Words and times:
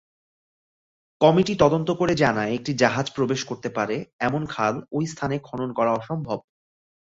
Committee 1.21 1.53
তদন্ত 1.55 1.89
করে 1.91 2.13
জানায় 2.15 2.51
একটি 2.53 2.71
জাহাজ 2.73 3.07
প্রবেশ 3.11 3.41
করতে 3.45 3.69
পারে 3.69 3.95
এমন 4.19 4.41
খাল 4.45 4.73
ওই 4.91 5.05
স্থানে 5.07 5.35
খনন 5.39 5.69
করা 5.73 5.91
অসম্ভব। 5.93 6.39